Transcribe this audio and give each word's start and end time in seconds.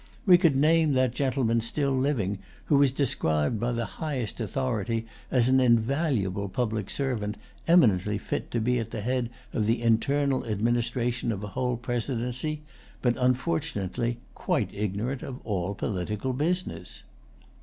We 0.25 0.39
could 0.39 0.55
name 0.55 0.93
that 0.93 1.13
gentleman 1.13 1.61
still 1.61 1.91
living, 1.91 2.39
who 2.65 2.77
was 2.77 2.91
described 2.91 3.59
by 3.59 3.71
the 3.71 3.85
highest 4.01 4.39
authority 4.39 5.05
as 5.29 5.47
an 5.47 5.59
invaluable 5.59 6.49
public 6.49 6.89
servant, 6.89 7.37
eminently 7.67 8.17
fit 8.17 8.49
to 8.49 8.59
be 8.59 8.79
at 8.79 8.89
the 8.89 9.01
head 9.01 9.29
of 9.53 9.67
the 9.67 9.83
internal 9.83 10.43
administration 10.43 11.31
of 11.31 11.43
a 11.43 11.49
whole 11.49 11.77
presidency, 11.77 12.63
but 13.03 13.15
unfortunately 13.15 14.17
quite 14.33 14.73
ignorant 14.73 15.21
of 15.21 15.39
all 15.45 15.75
political 15.75 16.33
business. 16.33 17.03